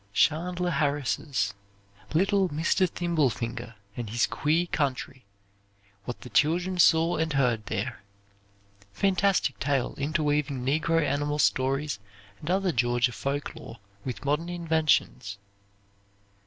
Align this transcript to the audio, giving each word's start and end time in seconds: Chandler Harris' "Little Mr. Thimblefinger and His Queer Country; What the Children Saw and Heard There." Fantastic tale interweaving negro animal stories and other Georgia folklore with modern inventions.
Chandler 0.13 0.71
Harris' 0.71 1.53
"Little 2.15 2.49
Mr. 2.49 2.89
Thimblefinger 2.89 3.75
and 3.95 4.09
His 4.09 4.25
Queer 4.25 4.65
Country; 4.65 5.25
What 6.05 6.21
the 6.21 6.31
Children 6.31 6.79
Saw 6.79 7.17
and 7.17 7.31
Heard 7.33 7.67
There." 7.67 8.01
Fantastic 8.93 9.59
tale 9.59 9.93
interweaving 9.99 10.65
negro 10.65 11.03
animal 11.03 11.37
stories 11.37 11.99
and 12.39 12.49
other 12.49 12.71
Georgia 12.71 13.11
folklore 13.11 13.77
with 14.03 14.25
modern 14.25 14.49
inventions. 14.49 15.37